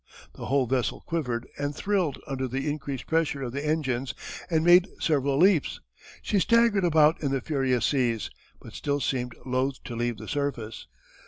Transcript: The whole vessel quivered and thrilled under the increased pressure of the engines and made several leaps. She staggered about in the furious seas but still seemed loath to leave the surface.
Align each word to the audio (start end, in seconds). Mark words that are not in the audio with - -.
The 0.33 0.47
whole 0.47 0.65
vessel 0.65 1.01
quivered 1.01 1.47
and 1.59 1.75
thrilled 1.75 2.19
under 2.25 2.47
the 2.47 2.67
increased 2.67 3.05
pressure 3.05 3.43
of 3.43 3.51
the 3.51 3.63
engines 3.63 4.15
and 4.49 4.65
made 4.65 4.87
several 4.99 5.37
leaps. 5.37 5.79
She 6.23 6.39
staggered 6.39 6.83
about 6.83 7.21
in 7.21 7.29
the 7.29 7.39
furious 7.39 7.85
seas 7.85 8.31
but 8.59 8.73
still 8.73 8.99
seemed 8.99 9.35
loath 9.45 9.83
to 9.83 9.95
leave 9.95 10.17
the 10.17 10.27
surface. 10.27 10.87